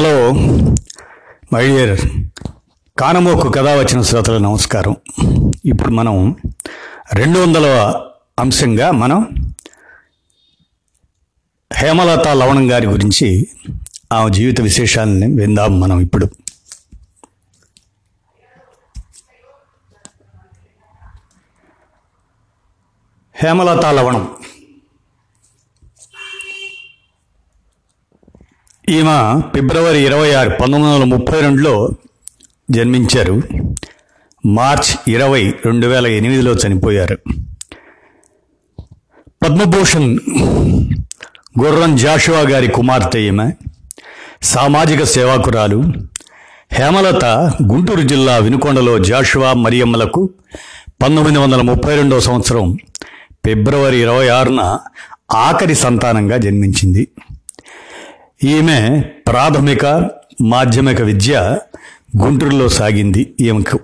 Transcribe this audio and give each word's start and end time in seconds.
Hello 0.00 0.32
my 1.52 1.66
dear 1.66 2.00
కానమోకు 3.00 3.48
కథ 3.48 3.66
వచ్చిన 3.68 4.02
శ్రోతల 4.02 4.38
నమస్కారం. 4.38 4.96
ఇప్పుడు 5.64 5.90
మనం 5.90 6.36
రెండు 7.12 7.38
వందల 7.38 7.66
అంశంగా 8.38 8.90
మనం 8.90 9.50
హేమలత 11.72 12.28
లవణం 12.28 12.72
గారి 12.72 12.86
గురించి 12.86 13.48
ఆమె 14.12 14.30
జీవిత 14.30 14.60
విశేషాలని 14.60 15.26
విందాం 15.40 15.80
మనం 15.80 16.00
ఇప్పుడు. 16.00 16.28
హేమలత 23.34 23.86
లవణం. 23.86 24.28
ఈమె 28.90 29.40
ఫిబ్రవరి 29.54 29.98
ఇరవై 29.98 30.32
ఆరు 30.32 30.50
పంతొమ్మిది 30.50 30.94
వందల 30.94 31.04
ముప్పై 31.04 31.40
రెండులో 31.40 31.90
జన్మించారు. 32.70 33.42
మార్చ్ 34.46 35.10
ఇరవై 35.10 35.54
రెండు 35.64 35.86
వేల 35.86 36.06
ఎనిమిదిలో 36.06 36.52
చనిపోయారు. 36.52 37.18
పద్మభూషణ్ 39.42 40.18
గుర్రం 41.60 41.96
జాషువా 41.96 42.40
గారి 42.40 42.68
కుమార్తె 42.68 43.18
ఈమె 43.18 43.52
సామాజిక 44.42 45.02
సేవాకురాలు 45.02 45.82
హేమలత 46.72 47.24
గుంటూరు 47.62 48.00
జిల్లా 48.00 48.36
వినుకొండలో 48.36 48.98
జాషువా 48.98 49.52
మరియమ్మలకు 49.52 50.30
పంతొమ్మిది 51.02 51.38
వందల 51.38 51.60
ముప్పై 51.60 51.96
రెండవ 51.96 52.20
సంవత్సరం 52.20 52.76
ఫిబ్రవరి 53.46 53.98
ఇరవై 54.00 54.28
ఆరున 54.28 54.78
ఆఖరి 55.34 55.74
సంతానంగా 55.74 56.36
జన్మించింది. 56.36 57.08
ఈమె 58.44 59.04
ప్రాథమిక 59.26 59.86
మాధ్యమిక 60.42 61.00
విద్య 61.00 61.58
గుంటూరులో 62.22 62.68
సాగింది 62.68 63.34
ఈమెకు. 63.40 63.80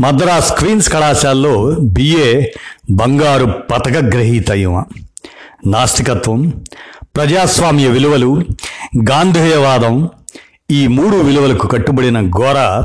మద్రాస్ 0.00 0.52
క్వీన్స్ 0.52 0.90
కళాశాలలో 0.90 1.76
బిఏ 1.80 2.42
బంగారు 2.90 3.44
పతక 3.44 3.96
గ్రహీత 3.96 4.50
ఈమె. 4.50 4.84
నాస్తికత్వం 5.66 6.64
ప్రజాస్వామ్య 7.16 7.88
విలువలు 7.88 8.44
గాంధేయవాదం 9.10 10.08
ఈ 10.70 10.86
మూడు 10.86 11.16
విలువలకు 11.16 11.66
కట్టుబడిన 11.66 12.20
గోర 12.20 12.84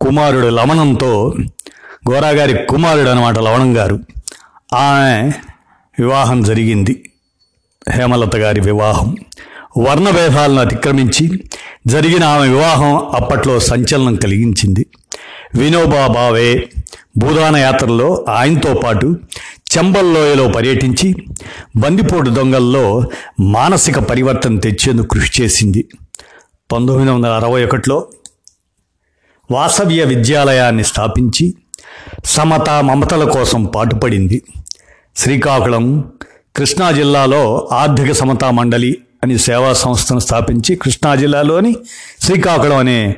కుమారుడు 0.00 0.46
లవణంతో 0.46 1.34
గోరా 2.10 2.28
గారి 2.28 2.66
కుమారుడు 2.66 3.08
అనమాట 3.08 3.38
లవణం 3.38 3.76
గారు. 3.76 4.00
ఆమె 4.74 5.32
వివాహం 5.98 6.42
జరిగింది. 6.42 7.10
హేమలత 7.90 8.36
గారి 8.36 8.60
వివాహం. 8.60 9.16
వర్ణభేదాలను 9.78 10.60
అతిక్రమించి 10.60 11.44
జరిగిన 11.86 12.24
ఆమె 12.24 12.48
వివాహం 12.48 12.96
అప్పట్లో 12.96 13.60
సంచలనం 13.60 14.14
కలిగించింది. 14.14 14.86
వినోబా 15.54 16.06
భావే 16.06 16.68
భూదాన 17.18 17.56
యాత్రలో 17.56 18.24
ఆయనతో 18.28 18.74
పాటు 18.74 19.18
చెంబల్లోయలో 19.76 20.48
పర్యటించి 20.48 21.14
బందిపోటు 21.76 22.30
దొంగల్లో 22.30 23.04
మానసిక 23.40 23.98
పరివర్తన 23.98 24.58
తెచ్చేందుకు 24.58 25.06
కృషి 25.06 25.42
చేసింది. 25.42 25.88
పంతొమ్మిది 26.72 27.10
వందల 27.10 27.30
అరవై 27.30 27.64
ఒకటిలో 27.64 28.08
వాసవ్య 29.50 30.04
విద్యాలయాన్ని 30.04 30.84
స్థాపించి 30.84 31.54
సమత 32.24 32.70
మమతల 32.70 33.30
కోసం 33.30 33.64
పాటుపడింది. 33.64 34.42
శ్రీకాకుళం 35.16 36.04
కృష్ణా 36.56 36.90
జిల్లాలో 36.90 37.68
ఆర్థిక 37.72 38.12
సమతా 38.12 38.50
మండలి 38.50 38.98
అని 39.22 39.38
సేవా 39.38 39.72
సంస్థను 39.72 40.18
స్థాపించి 40.18 40.76
కృష్ణా 40.76 41.14
జిల్లాలోని 41.14 41.76
శ్రీకాకుళం 42.20 42.76
అనే 42.76 43.16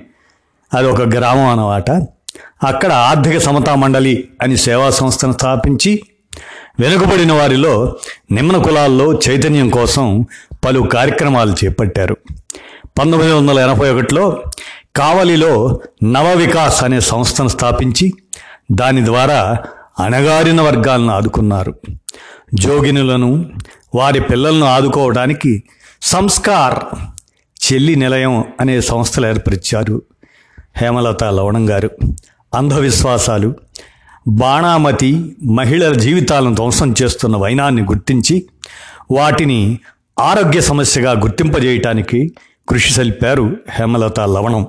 అది 0.75 0.89
ఒక 0.89 1.03
గ్రామం 1.03 1.47
అన్నమాట. 1.47 1.91
అక్కడ 2.67 2.93
ఆర్థిక 2.93 3.39
సమతా 3.39 3.75
మండలి 3.75 4.29
అని 4.43 4.57
సేవా 4.57 4.91
సంస్థను 4.91 5.33
స్థాపించి 5.33 6.03
వెనుకబడిన 6.81 7.33
వారిలో 7.33 7.97
నిమ్న 8.31 8.57
కులాల్లో 8.57 9.15
చైతన్యం 9.15 9.71
కోసం 9.71 10.27
పలు 10.65 10.81
కార్యక్రమాలు 10.81 11.55
చేపట్టారు. 11.65 12.17
పంతొమ్మిది 12.99 13.33
వందల 13.33 13.59
ఎనభై 13.59 13.91
ఒకటిలో 13.91 14.43
కావలిలో 14.97 15.81
నవ 16.05 16.33
వికాస్ 16.33 16.85
అనే 16.85 17.01
సంస్థను 17.01 17.49
స్థాపించి 17.49 18.13
దాని 18.73 19.05
ద్వారా 19.05 19.57
అణగారిన 20.01 20.61
వర్గాలను 20.61 21.13
ఆదుకున్నారు. 21.13 21.75
జోగినులను 22.55 23.51
వారి 23.95 24.21
పిల్లలను 24.21 24.67
ఆదుకోవడానికి 24.67 25.63
సంస్కార్ 26.03 26.99
చెల్లి 27.67 27.97
నిలయం 27.97 28.45
అనే 28.61 28.81
సంస్థలు 28.81 29.27
ఏర్పరిచారు. 29.27 30.03
హేమలత 30.77 31.25
లవణం 31.25 31.71
గారు. 31.71 31.91
అంధవిశ్వాసాలు 32.55 33.55
బాణామతి 34.29 35.37
మహిళల 35.43 35.95
జీవితాలను 35.95 36.55
ధ్వంసం 36.55 36.95
చేస్తున్న 37.03 37.37
వైనాన్ని 37.37 37.83
గుర్తించి 37.83 38.47
వాటిని 39.11 39.79
ఆరోగ్య 40.19 40.61
సమస్యగా 40.61 41.13
గుర్తింపజేయటానికి 41.13 42.35
కృషి 42.69 42.93
సలిపారు 42.93 43.57
హేమలత 43.71 44.21
లవణం. 44.21 44.67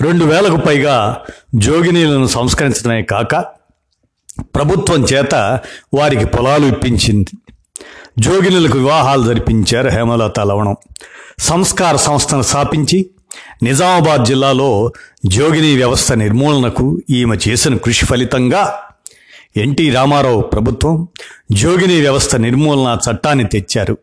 రెండు 0.00 0.24
వేలకు 0.24 0.56
పైగా 0.56 1.18
జోగినీలను 1.54 2.26
సంస్కరించడమే 2.26 3.02
కాక 3.02 3.34
ప్రభుత్వం 4.40 5.04
చేత 5.04 5.34
వారికి 5.94 6.24
పొలాలు 6.24 6.66
ఇప్పించింది. 6.66 7.38
జోగినులకు 8.18 8.78
వివాహాలు 8.78 9.22
జరిపించారు 9.22 9.88
హేమలత 9.88 10.40
లవణం. 10.40 10.76
సంస్కార 11.38 11.96
సంస్థను 11.96 12.42
స్థాపించి 12.42 13.10
నిజామాబాద్ 13.62 14.24
జిల్లాలో 14.24 14.92
జోగిని 15.26 15.76
వ్యవస్థ 15.76 16.12
నిర్మూలనకు 16.12 17.00
ఈమె 17.10 17.36
చేసిన 17.48 17.76
కృషి 17.76 18.06
ఫలితంగా 18.06 18.78
ఎన్టీ 19.56 19.90
రామారావు 19.90 20.40
ప్రభుత్వం 20.40 21.08
జోగిని 21.52 22.00
వ్యవస్థ 22.00 22.36
నిర్మూలన 22.36 22.98
చట్టాన్ని 23.10 23.44
తెచ్చారు. 23.44 23.98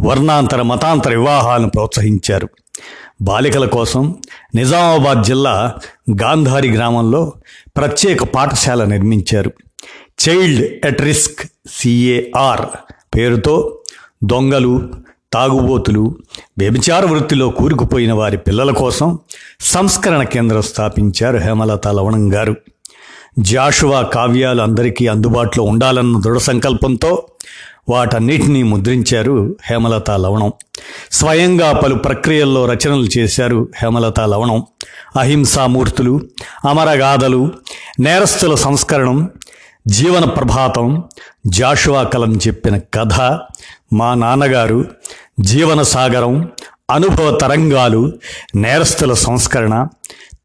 వర్ణాంతర 0.00 0.62
మతాంతర 0.62 1.10
వివాహాలను 1.10 1.70
ప్రోత్సహించారు. 1.70 2.48
బాలికల 3.22 3.66
కోసం 3.66 4.16
నిజామాబాద్ 4.54 5.22
జిల్లా 5.22 5.74
గాంధారి 6.22 6.70
గ్రామంలో 6.70 7.32
ప్రత్యేక 7.76 8.22
పాఠశాల 8.22 8.84
నిర్మించారు. 8.84 9.52
చైల్డ్ 10.28 10.86
ఎట్ 10.86 11.02
రిస్క్ 11.02 11.46
సిఏఆర్ 11.72 12.66
పేరుతో 13.16 13.78
దొంగలు 14.24 14.88
తాగుబోతులు 15.32 16.18
వ్యభిచార 16.58 17.04
వృత్తిలో 17.04 17.48
కూరుకుపోయిన 17.48 18.12
వారి 18.12 18.38
పిల్లల 18.38 18.70
కోసం 18.70 19.18
సంస్కరణ 19.60 20.22
కేంద్రం 20.22 20.62
స్థాపించారు 20.62 21.38
హేమలత 21.38 21.88
లవణం 21.88 22.34
గారు. 22.34 22.54
జాషువా 23.38 24.02
కావ్యాలు 24.02 24.62
అందరికీ 24.62 25.06
అందుబాటులో 25.06 25.64
ఉండాలన్న 25.64 26.20
దృఢ 26.20 26.36
సంకల్పంతో 26.36 27.26
వాటన్నిటినీ 27.88 28.62
ముద్రించారు 28.62 29.56
హేమలత 29.64 30.10
లవణం. 30.10 30.52
స్వయంగా 31.12 31.72
పలు 31.72 31.94
ప్రక్రియల్లో 31.94 32.66
రచనలు 32.66 33.18
చేశారు 33.18 33.68
హేమలత 33.82 34.20
లవణం. 34.20 34.64
అహింసామూర్తులు 35.18 36.20
అమరగాథలు 36.68 37.50
నేరస్తుల 38.00 38.54
సంస్కరణం 38.54 39.30
జీవన 39.86 40.24
ప్రభాతం 40.24 41.04
జాషువా 41.46 42.02
కలం 42.02 42.36
చెప్పిన 42.36 42.78
కథ 42.78 43.38
మా 43.92 44.14
నాన్నగారు 44.14 44.84
జీవన 45.40 45.82
సాగరం 45.82 46.50
అనుభవ 46.90 47.30
తరంగాలు 47.30 48.12
నేరస్తుల 48.54 49.12
సంస్కరణ 49.12 49.86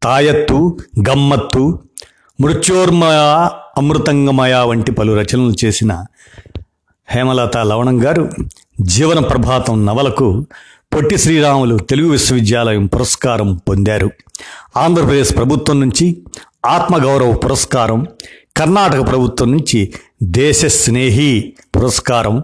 తాయత్తు 0.02 0.78
గమ్మత్తు 1.08 1.80
మృత్యోర్మయ 2.40 3.48
అమృతంగమయ 3.78 4.54
వంటి 4.56 4.92
పలు 4.92 5.12
రచనలు 5.12 5.54
చేసిన 5.64 6.04
హేమలత 7.08 7.56
లవణం 7.56 8.04
గారు 8.04 8.30
జీవన 8.80 9.18
ప్రభాతం 9.18 9.86
నవలకు 9.86 10.46
పొట్టి 10.94 11.18
శ్రీరాములు 11.18 11.76
తెలుగు 11.76 12.10
విశ్వవిద్యాలయం 12.10 12.86
పురస్కారం 12.86 13.54
పొందారు. 13.68 14.10
ఆంధ్రప్రదేశ్ 14.76 15.36
ప్రభుత్వం 15.36 15.80
నుంచి 15.80 16.22
ఆత్మగౌరవ 16.66 17.32
పురస్కారం 17.32 18.06
కర్ణాటక 18.56 19.08
ప్రభుత్వం 19.08 19.52
నుంచి 19.52 19.94
దేశ 20.22 20.66
స్నేహి 20.66 21.54
పురస్కారం 21.76 22.42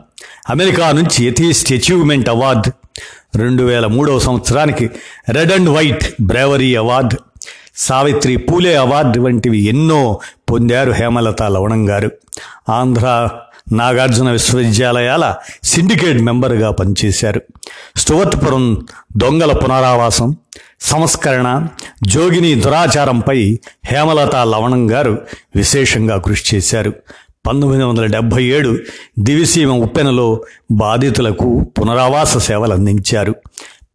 అమెరికా 0.51 0.93
నుంచి 0.93 1.25
ఎథీస్ట్ 1.25 1.73
అచీవ్మెంట్ 1.73 2.29
అవార్డు 2.29 2.71
రెండు 3.39 3.63
వేల 3.63 3.87
మూడవ 3.87 4.19
సంవత్సరానికి 4.19 4.91
red 5.29 5.53
and 5.53 5.71
white 5.71 6.05
bravery 6.23 6.77
award 6.77 7.17
Savitri 7.77 8.37
Phule 8.37 8.77
award 8.77 9.21
వంటివి 9.21 9.59
ఎన్నో 9.59 10.21
పొందారు 10.51 10.93
హేమలత 10.93 11.43
లవణం 11.43 11.89
గారు. 11.89 12.11
ఆంధ్ర 12.69 13.07
నాగార్జున 13.73 14.31
విశ్వవిద్యాలయాల 14.31 15.35
సిండికేట్ 15.65 16.19
మెంబరుగా 16.19 16.71
పనిచేశారు. 16.71 17.43
స్టువర్ట్పురం 17.97 18.87
దొంగల 19.17 19.53
పునరావాసం 19.53 20.37
సంస్కరణ 20.81 21.67
జోగిని 22.07 22.55
దురాచారంపై 22.55 23.59
హేమలత 23.85 24.37
లవణం 24.37 24.91
గారు 24.91 25.19
విశేషంగా 25.57 26.19
కృషి 26.19 26.57
చేశారు. 26.57 26.93
పంతొమ్మిది 27.47 27.85
వందల 27.85 28.07
డెబ్భై 28.07 28.45
ఏడు 28.45 28.79
దివిసీమ 29.19 29.73
ఉప్పెనలో 29.73 30.43
బాధితులకు 30.71 31.67
పునరావాస 31.81 32.39
సేవలు 32.39 32.75
అందించారు 32.75 33.35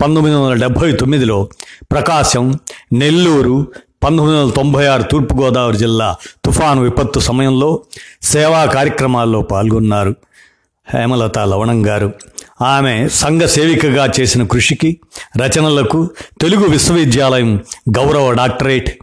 పంతొమ్మిది 0.02 0.36
వందల 0.36 0.60
డెబ్భై 0.60 0.92
తొమ్మిదిలో 0.92 1.50
ప్రకాశం 1.92 2.60
నెల్లూరు 2.94 3.68
పంతొమ్మిది 4.04 4.40
వందల 4.40 4.52
తొంభై 4.52 4.86
ఆరు 4.86 5.04
తూర్పుగోదావరి 5.04 5.78
జిల్లా 5.78 6.16
తుఫాను 6.46 6.82
విపత్తు 6.82 7.20
సమయంలో 7.20 7.84
సేవా 8.22 8.66
కార్యక్రమాల్లో 8.66 9.42
పాల్గొన్నారు. 9.42 10.16
హేమలత 10.94 11.40
లవణం 11.40 11.86
గారు. 11.86 12.14
ఆమె 12.62 13.08
సంఘ 13.08 13.42
సేవికగా 13.42 14.10
చేసిన 14.20 14.44
కృషికి 14.44 15.00
రచనలకు 15.38 16.10
తెలుగు 16.42 16.66
విశ్వవిద్యాలయం 16.66 17.58
గౌరవ 17.98 18.32
doctorate 18.32 18.98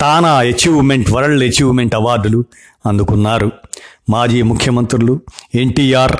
TANA 0.00 0.32
achievement 0.32 1.10
world 1.10 1.44
achievement 1.44 1.94
అవార్డులు 1.94 2.44
అందుకున్నారు. 2.86 3.52
మాజీ 4.10 4.42
ముఖ్యమంత్రులు 4.42 5.20
ఎన్టీఆర్ 5.54 6.16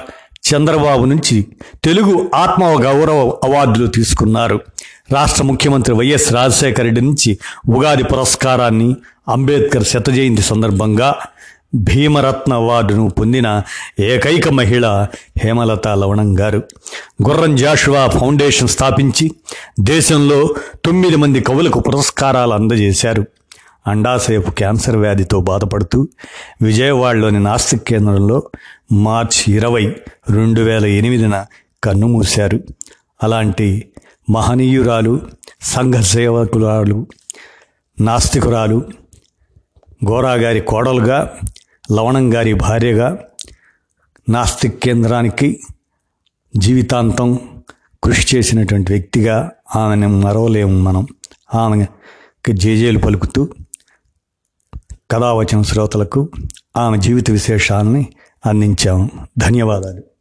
చంద్రబాబు 0.55 1.05
నుంచి 1.05 1.47
తెలుగు 1.85 2.31
ఆత్మ 2.35 2.65
గౌరవ 2.65 3.31
అవార్డులు 3.45 3.87
తీసుకున్నారు. 3.87 4.61
రాష్ట్ర 5.13 5.43
ముఖ్యమంత్రి 5.43 5.95
వైఎస్ 5.95 6.33
రాజశేఖర 6.33 6.83
రెడ్డి 6.83 7.01
నుంచి 7.01 7.39
ఉగాది 7.69 8.05
పురస్కారాన్ని 8.05 8.97
అంబేద్కర్ 9.29 9.85
శత 9.85 10.11
జయంతి 10.11 10.43
సందర్భంగా 10.43 11.15
భీమరత్న 11.75 12.53
అవార్డును 12.53 13.11
పొందిన 13.11 13.63
ఏకైక 14.01 14.49
మహిళ 14.49 15.07
హేమలత 15.39 15.89
లవణం 15.89 16.41
గారు. 16.41 16.63
గుర్రం 17.29 17.57
జాషువా 17.57 18.07
ఫౌండేషన్ 18.07 18.69
స్థాపించి 18.69 19.31
దేశంలో 19.81 20.55
తొమ్మిది 20.85 21.17
మంది 21.17 21.41
కవులకు 21.41 21.81
పురస్కారాలు 21.81 22.53
అందజేశారు. 22.53 23.25
అండాశయపు 23.87 24.51
క్యాన్సర్ 24.51 24.97
వ్యాధితో 24.97 25.41
బాధపడుతూ 25.41 26.09
విజయవాడలోని 26.63 27.41
నాస్తిక్ 27.43 27.85
కేంద్రంలో 27.85 28.43
మార్చి 28.93 29.53
ఇరవై 29.53 29.97
రెండు 30.31 30.61
వేల 30.61 30.87
ఎనిమిదిన 30.87 31.47
కన్నుమూశారు 31.85 32.61
అలాంటి 33.23 33.93
మహనీయురాలు 34.31 35.21
సంఘ 35.63 35.95
సేవకురాలు 35.95 37.07
నాస్తికురాలు 38.01 38.85
గోరాగారి 40.09 40.61
కోడలుగా 40.61 41.33
లవణం 41.93 42.35
గారి 42.35 42.53
భార్యగా 42.55 43.19
నాస్తిక్ 44.29 44.79
కేంద్రానికి 44.79 45.61
జీవితాంతం 46.57 47.39
కృషి 48.05 48.37
చేసినటువంటి 48.37 48.93
వ్యక్తిగా 48.93 49.51
ఆమెను 49.77 50.09
మరవలేము 50.09 50.81
మనం. 50.83 51.07
ఆమెకి 51.55 52.53
జేజేలు 52.53 52.99
పలుకుతూ 52.99 53.49
కథావచన 55.11 55.63
శ్రోతలకు 55.63 56.29
ఆమె 56.77 56.99
జీవిత 56.99 57.31
విశేషాలని 57.31 58.07
అందించాం. 58.47 59.11
ధన్యవాదాలు. 59.39 60.16